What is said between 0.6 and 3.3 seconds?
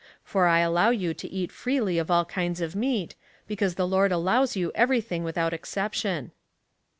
allow you to eat freely of all kinds of meat,